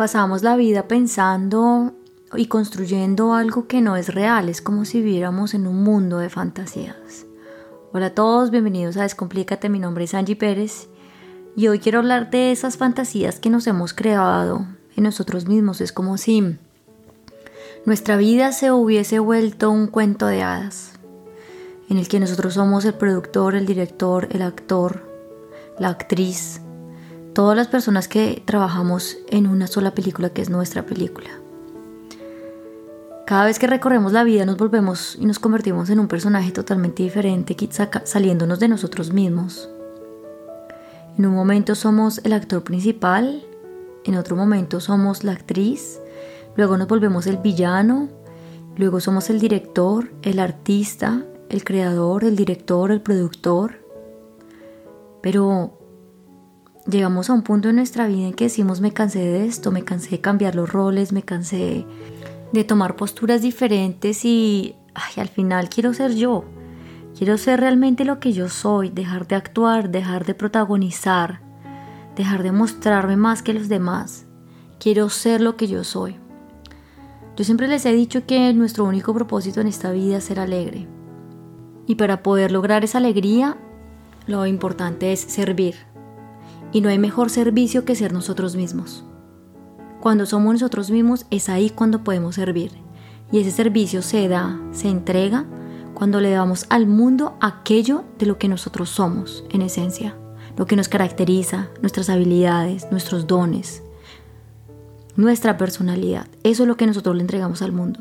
[0.00, 1.92] pasamos la vida pensando
[2.34, 6.30] y construyendo algo que no es real, es como si viviéramos en un mundo de
[6.30, 7.26] fantasías.
[7.92, 10.88] Hola a todos, bienvenidos a Descomplícate, mi nombre es Angie Pérez
[11.54, 14.66] y hoy quiero hablar de esas fantasías que nos hemos creado
[14.96, 15.82] en nosotros mismos.
[15.82, 16.56] Es como si
[17.84, 20.92] nuestra vida se hubiese vuelto un cuento de hadas,
[21.90, 25.06] en el que nosotros somos el productor, el director, el actor,
[25.78, 26.62] la actriz,
[27.34, 31.30] todas las personas que trabajamos en una sola película que es nuestra película.
[33.26, 37.04] Cada vez que recorremos la vida nos volvemos y nos convertimos en un personaje totalmente
[37.04, 37.56] diferente,
[38.04, 39.68] saliéndonos de nosotros mismos.
[41.16, 43.44] En un momento somos el actor principal,
[44.04, 46.00] en otro momento somos la actriz,
[46.56, 48.08] luego nos volvemos el villano,
[48.76, 53.74] luego somos el director, el artista, el creador, el director, el productor.
[55.20, 55.79] Pero
[56.90, 59.84] llegamos a un punto en nuestra vida en que decimos me cansé de esto, me
[59.84, 61.86] cansé de cambiar los roles, me cansé
[62.52, 64.74] de tomar posturas diferentes y
[65.16, 66.44] al final quiero ser yo.
[67.16, 71.40] Quiero ser realmente lo que yo soy, dejar de actuar, dejar de protagonizar,
[72.16, 74.26] dejar de mostrarme más que los demás.
[74.78, 76.16] Quiero ser lo que yo soy.
[77.36, 80.88] Yo siempre les he dicho que nuestro único propósito en esta vida es ser alegre.
[81.86, 83.56] Y para poder lograr esa alegría,
[84.26, 85.89] lo importante es servir.
[86.72, 89.04] Y no hay mejor servicio que ser nosotros mismos.
[90.00, 92.72] Cuando somos nosotros mismos es ahí cuando podemos servir.
[93.32, 95.46] Y ese servicio se da, se entrega
[95.94, 100.16] cuando le damos al mundo aquello de lo que nosotros somos en esencia,
[100.56, 103.82] lo que nos caracteriza, nuestras habilidades, nuestros dones,
[105.16, 106.26] nuestra personalidad.
[106.42, 108.00] Eso es lo que nosotros le entregamos al mundo,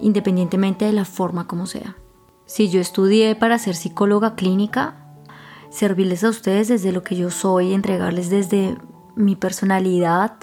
[0.00, 1.96] independientemente de la forma como sea.
[2.46, 4.99] Si yo estudié para ser psicóloga clínica,
[5.70, 8.76] servirles a ustedes desde lo que yo soy, entregarles desde
[9.14, 10.34] mi personalidad,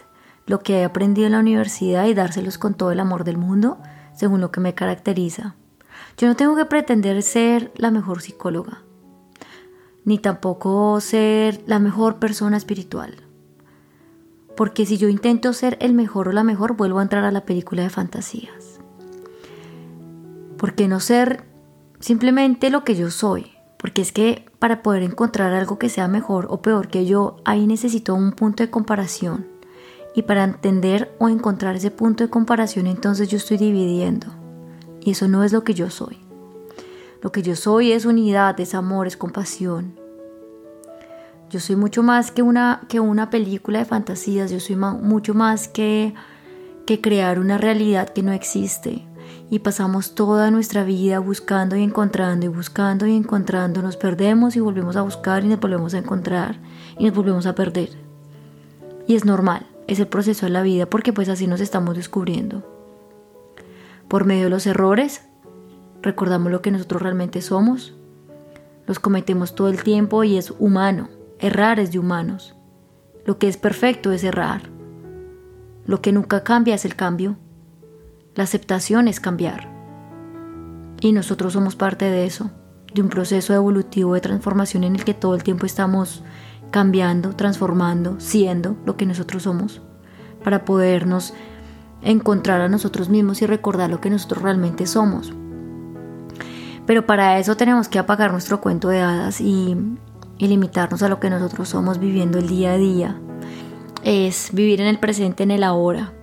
[0.45, 3.77] lo que he aprendido en la universidad y dárselos con todo el amor del mundo,
[4.15, 5.55] según lo que me caracteriza.
[6.17, 8.81] Yo no tengo que pretender ser la mejor psicóloga,
[10.05, 13.15] ni tampoco ser la mejor persona espiritual.
[14.55, 17.45] Porque si yo intento ser el mejor o la mejor, vuelvo a entrar a la
[17.45, 18.79] película de fantasías.
[20.57, 21.43] ¿Por qué no ser
[21.99, 23.56] simplemente lo que yo soy?
[23.77, 27.67] Porque es que para poder encontrar algo que sea mejor o peor que yo, ahí
[27.67, 29.57] necesito un punto de comparación
[30.17, 34.25] y para entender o encontrar ese punto de comparación, entonces yo estoy dividiendo.
[34.99, 36.17] Y eso no es lo que yo soy.
[37.21, 39.93] Lo que yo soy es unidad, es amor, es compasión.
[41.51, 45.67] Yo soy mucho más que una, que una película de fantasías, yo soy mucho más
[45.67, 46.15] que,
[46.87, 49.06] que crear una realidad que no existe.
[49.49, 53.81] Y pasamos toda nuestra vida buscando y encontrando y buscando y encontrando.
[53.81, 56.59] Nos perdemos y volvemos a buscar y nos volvemos a encontrar
[56.97, 57.89] y nos volvemos a perder.
[59.07, 62.63] Y es normal es el proceso de la vida porque pues así nos estamos descubriendo.
[64.07, 65.23] Por medio de los errores,
[66.01, 67.95] recordamos lo que nosotros realmente somos.
[68.85, 71.09] Los cometemos todo el tiempo y es humano.
[71.39, 72.55] Errar es de humanos.
[73.25, 74.61] Lo que es perfecto es errar.
[75.85, 77.37] Lo que nunca cambia es el cambio.
[78.37, 79.67] La aceptación es cambiar.
[81.01, 82.51] Y nosotros somos parte de eso,
[82.93, 86.23] de un proceso evolutivo de transformación en el que todo el tiempo estamos
[86.69, 89.81] cambiando, transformando, siendo lo que nosotros somos,
[90.43, 91.33] para podernos
[92.03, 95.33] encontrar a nosotros mismos y recordar lo que nosotros realmente somos.
[96.85, 99.75] Pero para eso tenemos que apagar nuestro cuento de hadas y,
[100.37, 103.19] limitarnos a lo que nosotros somos viviendo el día a día.
[104.03, 106.13] Es vivir en el presente, en el ahora.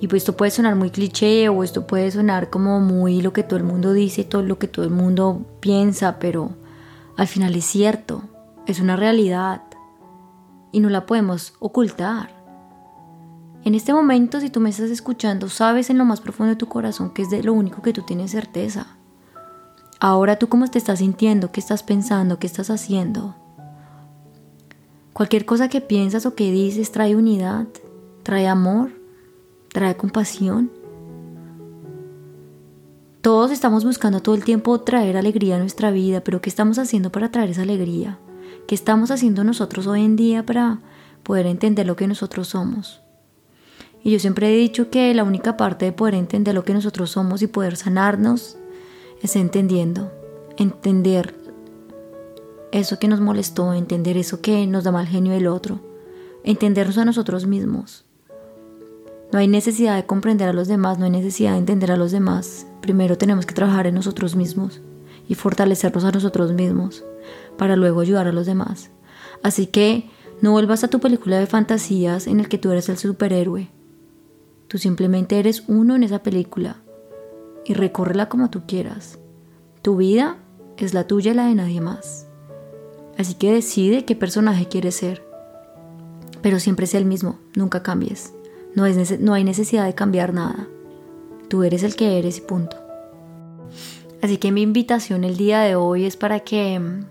[0.00, 3.42] Y pues esto puede sonar muy cliché o esto puede sonar como muy lo que
[3.42, 6.50] todo el mundo dice, todo lo que todo el mundo piensa, pero
[7.16, 8.22] al final es cierto
[8.66, 9.62] es una realidad
[10.72, 12.34] y no la podemos ocultar.
[13.64, 16.68] En este momento, si tú me estás escuchando, sabes en lo más profundo de tu
[16.68, 18.86] corazón que es de lo único que tú tienes certeza.
[19.98, 23.34] Ahora tú cómo te estás sintiendo, qué estás pensando, qué estás haciendo.
[25.12, 27.66] Cualquier cosa que piensas o que dices trae unidad,
[28.22, 28.92] trae amor,
[29.76, 30.70] trae compasión.
[33.20, 37.12] Todos estamos buscando todo el tiempo traer alegría a nuestra vida, pero ¿qué estamos haciendo
[37.12, 38.18] para traer esa alegría?
[38.66, 40.80] ¿Qué estamos haciendo nosotros hoy en día para
[41.22, 43.02] poder entender lo que nosotros somos?
[44.02, 47.10] Y yo siempre he dicho que la única parte de poder entender lo que nosotros
[47.10, 48.56] somos y poder sanarnos
[49.20, 50.10] es entendiendo,
[50.56, 51.34] entender
[52.72, 55.80] eso que nos molestó, entender eso que nos da mal genio del otro,
[56.44, 58.05] entendernos a nosotros mismos.
[59.32, 62.12] No hay necesidad de comprender a los demás, no hay necesidad de entender a los
[62.12, 62.66] demás.
[62.80, 64.80] Primero tenemos que trabajar en nosotros mismos
[65.28, 67.04] y fortalecernos a nosotros mismos
[67.58, 68.90] para luego ayudar a los demás.
[69.42, 70.08] Así que
[70.42, 73.70] No vuelvas a tu película de fantasías en el que tú eres el superhéroe.
[74.68, 76.76] Tú simplemente eres uno en esa película
[77.64, 79.18] y recórrela como tú quieras.
[79.80, 80.36] Tu vida
[80.76, 82.26] es la tuya y la de nadie más.
[83.16, 85.24] Así que decide qué personaje quieres ser.
[86.42, 88.35] Pero siempre es el mismo, nunca cambies.
[88.76, 90.68] No, hay necesidad de cambiar nada.
[91.48, 92.76] Tú eres el que eres y punto.
[94.20, 97.06] Así que mi invitación el día de hoy es para que mm,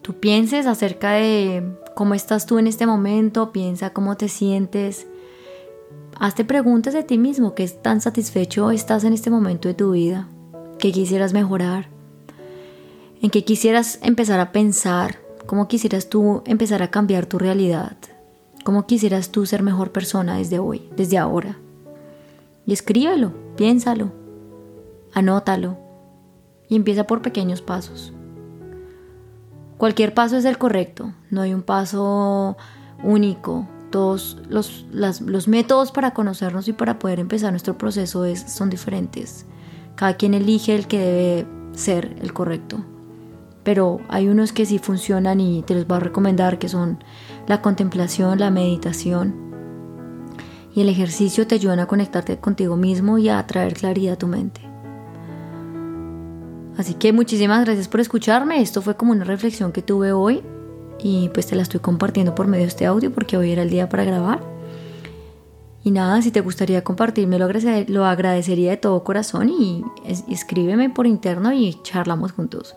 [0.00, 5.08] tú pienses acerca de cómo estás tú en este momento, piensa cómo te sientes.
[6.20, 10.28] Hazte preguntas de ti mismo, qué tan satisfecho estás en este momento de tu vida,
[10.78, 11.88] qué quisieras mejorar,
[13.20, 17.96] en qué quisieras empezar a pensar, cómo quisieras tú empezar a cambiar tu realidad,
[18.64, 21.58] cómo quisieras tú ser mejor persona desde hoy, desde ahora.
[22.66, 24.10] Y escríbelo, piénsalo,
[25.12, 25.78] anótalo
[26.68, 28.12] y empieza por pequeños pasos.
[29.78, 32.56] Cualquier paso es el correcto, no hay un paso
[33.02, 33.68] único.
[33.90, 39.46] Todos los, los métodos para conocernos y para poder empezar nuestro proceso es, son diferentes.
[39.94, 41.46] Cada quien elige el que debe
[41.76, 42.84] ser el correcto.
[43.64, 47.02] Pero hay unos que sí funcionan y te los voy a recomendar, que son
[47.48, 49.44] la contemplación, la meditación
[50.74, 54.26] y el ejercicio te ayudan a conectarte contigo mismo y a traer claridad a tu
[54.26, 54.60] mente.
[56.76, 58.60] Así que muchísimas gracias por escucharme.
[58.60, 60.42] Esto fue como una reflexión que tuve hoy
[60.98, 63.70] y pues te la estoy compartiendo por medio de este audio porque hoy era el
[63.70, 64.40] día para grabar.
[65.84, 69.84] Y nada, si te gustaría compartirme, lo, agradecería de todo corazón y
[70.28, 72.74] escríbeme por interno y charlamos juntos.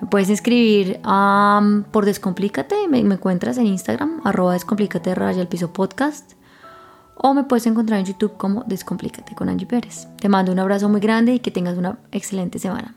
[0.00, 6.32] Me puedes escribir por Descomplícate, me, encuentras en Instagram, arroba Descomplícate raya el piso podcast.
[7.16, 10.08] O me puedes encontrar en YouTube como Descomplícate con Angie Pérez.
[10.20, 12.96] Te mando un abrazo muy grande y que tengas una excelente semana.